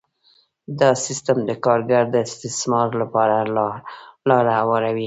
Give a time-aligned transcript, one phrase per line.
[0.79, 3.35] دا سیستم د کارګر د استثمار لپاره
[4.29, 4.99] لاره هواروي